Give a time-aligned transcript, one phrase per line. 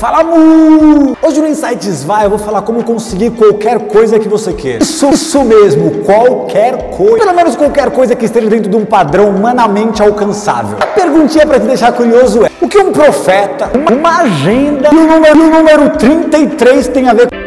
[0.00, 1.14] Fala mu!
[1.22, 4.82] Hoje no Insights Vai eu vou falar como conseguir qualquer coisa que você queira.
[4.82, 7.18] Isso, isso mesmo, qualquer coisa.
[7.18, 10.78] Pelo menos qualquer coisa que esteja dentro de um padrão humanamente alcançável.
[10.80, 15.06] A perguntinha para te deixar curioso é: o que um profeta, uma agenda e o
[15.06, 17.39] número, número 33 tem a ver com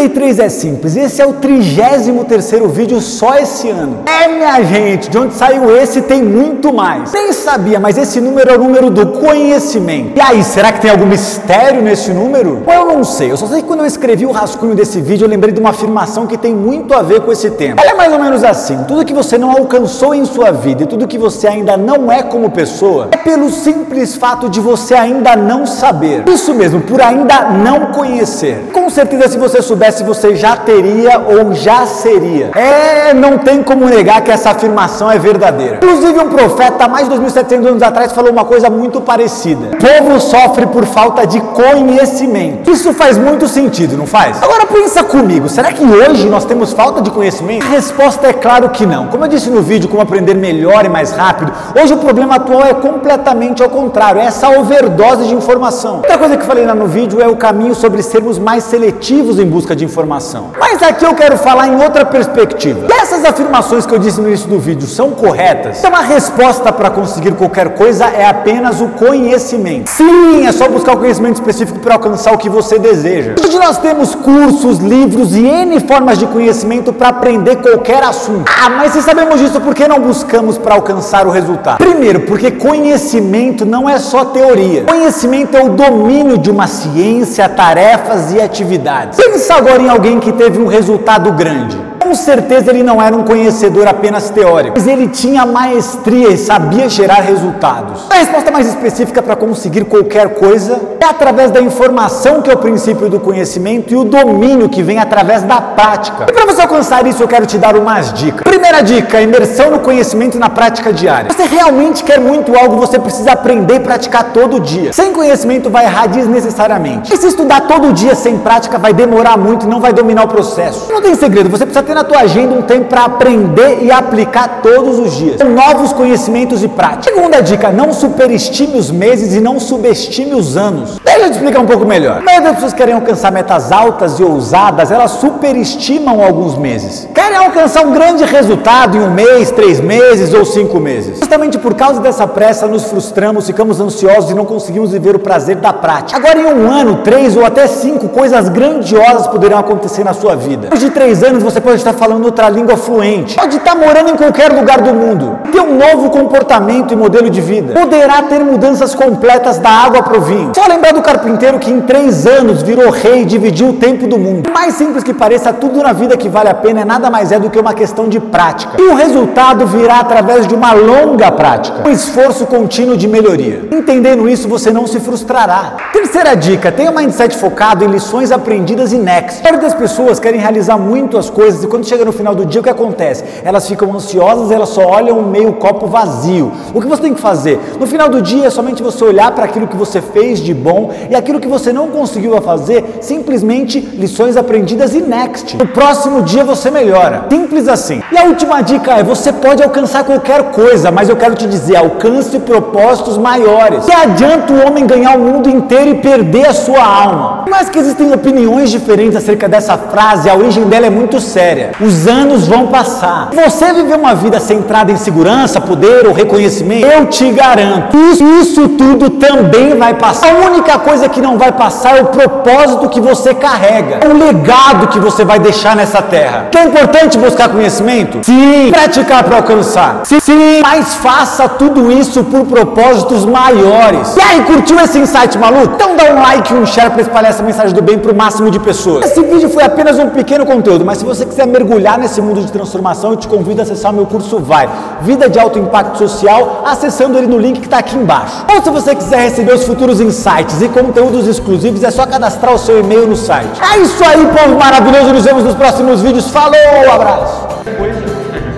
[0.00, 3.98] 33 é simples, esse é o 33º vídeo só esse ano.
[4.06, 7.12] É, minha gente, de onde saiu esse tem muito mais.
[7.12, 10.16] Nem sabia, mas esse número é o número do conhecimento.
[10.16, 12.62] E aí, será que tem algum mistério nesse número?
[12.66, 15.26] Ou eu não sei, eu só sei que quando eu escrevi o rascunho desse vídeo,
[15.26, 17.82] eu lembrei de uma afirmação que tem muito a ver com esse tema.
[17.82, 20.86] Ela é mais ou menos assim, tudo que você não alcançou em sua vida e
[20.86, 25.36] tudo que você ainda não é como pessoa, é pelo simples fato de você ainda
[25.36, 26.26] não saber.
[26.26, 28.64] Isso mesmo, por ainda não conhecer.
[28.72, 29.60] Com certeza, se você
[29.90, 32.50] soubesse, você já teria ou já seria.
[32.54, 35.76] É, não tem como negar que essa afirmação é verdadeira.
[35.76, 40.20] Inclusive, um profeta, mais de 2.700 anos atrás, falou uma coisa muito parecida: o povo
[40.20, 42.70] sofre por falta de conhecimento.
[42.70, 44.42] Isso faz muito sentido, não faz?
[44.42, 47.64] Agora pensa comigo: será que hoje nós temos falta de conhecimento?
[47.64, 49.08] A resposta é claro que não.
[49.08, 52.64] Como eu disse no vídeo, como aprender melhor e mais rápido, hoje o problema atual
[52.64, 55.96] é completamente ao contrário: é essa overdose de informação.
[55.96, 59.38] Outra coisa que eu falei lá no vídeo é o caminho sobre sermos mais seletivos
[59.38, 60.50] em busca busca de informação.
[60.58, 62.86] Mas aqui eu quero falar em outra perspectiva.
[62.88, 65.78] E essas afirmações que eu disse no início do vídeo são corretas?
[65.78, 69.88] Então a resposta para conseguir qualquer coisa é apenas o conhecimento.
[69.88, 73.34] Sim, é só buscar o conhecimento específico para alcançar o que você deseja.
[73.42, 78.50] Hoje nós temos cursos, livros e N formas de conhecimento para aprender qualquer assunto.
[78.62, 81.78] Ah, mas se sabemos disso, por que não buscamos para alcançar o resultado?
[81.78, 84.84] Primeiro, porque conhecimento não é só teoria.
[84.84, 89.18] Conhecimento é o domínio de uma ciência, tarefas e atividades.
[89.18, 91.89] Pensa Pensa agora em alguém que teve um resultado grande.
[92.10, 96.88] Com certeza ele não era um conhecedor apenas teórico, mas ele tinha maestria e sabia
[96.88, 98.06] gerar resultados.
[98.10, 102.56] A resposta mais específica para conseguir qualquer coisa é através da informação, que é o
[102.56, 106.26] princípio do conhecimento, e o domínio, que vem através da prática.
[106.28, 108.42] E para você alcançar isso, eu quero te dar umas dicas.
[108.42, 111.30] Primeira dica: imersão no conhecimento na prática diária.
[111.30, 114.92] Você realmente quer muito algo, você precisa aprender e praticar todo dia.
[114.92, 117.14] Sem conhecimento, vai errar desnecessariamente.
[117.14, 120.28] E se estudar todo dia sem prática, vai demorar muito e não vai dominar o
[120.28, 120.92] processo.
[120.92, 124.60] Não tem segredo, você precisa ter na tua agenda um tempo para aprender e aplicar
[124.62, 125.38] todos os dias.
[125.40, 127.14] Novos conhecimentos e práticas.
[127.14, 130.98] Segunda dica, não superestime os meses e não subestime os anos.
[131.04, 132.18] Deixa eu te explicar um pouco melhor.
[132.18, 137.06] A maioria pessoas querem alcançar metas altas e ousadas, elas superestimam alguns meses.
[137.14, 141.18] Querem alcançar um grande resultado em um mês, três meses ou cinco meses.
[141.18, 145.56] Justamente por causa dessa pressa, nos frustramos, ficamos ansiosos e não conseguimos viver o prazer
[145.56, 146.18] da prática.
[146.18, 150.62] Agora, em um ano, três ou até cinco coisas grandiosas poderão acontecer na sua vida.
[150.62, 154.10] Depois de três anos, você pode estar estar falando outra língua fluente, pode estar morando
[154.10, 158.40] em qualquer lugar do mundo, ter um novo comportamento e modelo de vida, poderá ter
[158.40, 160.52] mudanças completas da água para o vinho.
[160.54, 164.18] Só lembrar do carpinteiro que em três anos virou rei e dividiu o tempo do
[164.18, 164.50] mundo.
[164.52, 167.38] Mais simples que pareça, tudo na vida que vale a pena é nada mais é
[167.38, 168.80] do que uma questão de prática.
[168.80, 173.68] E o resultado virá através de uma longa prática, um esforço contínuo de melhoria.
[173.72, 175.76] Entendendo isso, você não se frustrará.
[175.92, 179.46] Terceira dica: tenha um mindset focado em lições aprendidas e next.
[179.46, 182.44] A das pessoas querem realizar muito as coisas e quando quando chega no final do
[182.44, 183.24] dia, o que acontece?
[183.42, 186.52] Elas ficam ansiosas, elas só olham meio copo vazio.
[186.74, 187.58] O que você tem que fazer?
[187.80, 190.90] No final do dia é somente você olhar para aquilo que você fez de bom
[191.08, 195.56] e aquilo que você não conseguiu fazer, simplesmente lições aprendidas e next.
[195.56, 197.24] No próximo dia você melhora.
[197.30, 198.02] Simples assim.
[198.12, 201.76] E a última dica é: você pode alcançar qualquer coisa, mas eu quero te dizer,
[201.76, 203.86] alcance propósitos maiores.
[203.86, 207.46] Que adianta o homem ganhar o mundo inteiro e perder a sua alma?
[207.48, 211.69] Mas que existem opiniões diferentes acerca dessa frase, a origem dela é muito séria.
[211.80, 213.30] Os anos vão passar.
[213.32, 218.68] Você viver uma vida centrada em segurança, poder ou reconhecimento, eu te garanto, isso, isso
[218.70, 220.30] tudo também vai passar.
[220.30, 224.16] A única coisa que não vai passar é o propósito que você carrega, é o
[224.16, 226.48] legado que você vai deixar nessa terra.
[226.50, 228.20] Que é importante buscar conhecimento?
[228.22, 228.70] Sim.
[228.70, 230.00] Praticar para alcançar?
[230.04, 230.60] Sim.
[230.62, 234.16] Mas faça tudo isso por propósitos maiores.
[234.16, 235.74] E aí, curtiu esse insight maluco?
[235.74, 238.14] Então dá um like e um share para espalhar essa mensagem do bem para o
[238.14, 239.06] máximo de pessoas.
[239.06, 242.50] Esse vídeo foi apenas um pequeno conteúdo, mas se você quiser mergulhar nesse mundo de
[242.50, 244.68] transformação, eu te convido a acessar o meu curso Vai,
[245.02, 248.44] Vida de Alto Impacto Social, acessando ele no link que está aqui embaixo.
[248.54, 252.58] Ou se você quiser receber os futuros insights e conteúdos exclusivos, é só cadastrar o
[252.58, 253.60] seu e-mail no site.
[253.60, 256.30] É isso aí, povo maravilhoso, nos vemos nos próximos vídeos.
[256.30, 256.56] Falou,
[256.92, 257.48] abraço!
[257.76, 258.00] Coisa.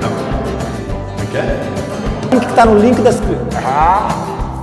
[0.00, 0.10] Não.
[1.22, 1.38] O que?
[2.26, 3.20] O link que está no link das...
[3.64, 4.08] Ah.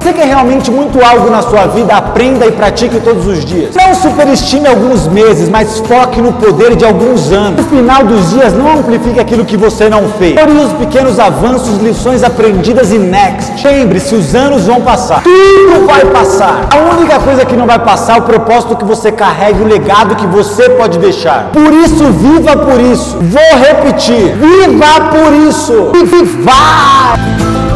[0.00, 3.74] Você quer realmente muito algo na sua vida, aprenda e pratique todos os dias.
[3.74, 7.64] Não superestime alguns meses, mas foque no poder de alguns anos.
[7.64, 10.36] No final dos dias, não amplifique aquilo que você não fez.
[10.36, 13.64] Ore os pequenos avanços, lições aprendidas e next.
[13.64, 15.22] Lembre-se, os anos vão passar.
[15.22, 16.68] Tudo vai passar.
[16.72, 20.16] A única coisa que não vai passar é o propósito que você carrega, o legado
[20.16, 21.50] que você pode deixar.
[21.52, 23.18] Por isso, viva por isso.
[23.20, 24.36] Vou repetir.
[24.36, 25.92] Viva por isso.
[25.94, 27.69] E vai!